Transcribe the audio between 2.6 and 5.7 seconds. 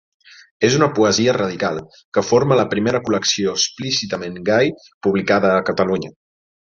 la primera col·lecció explícitament gai publicada a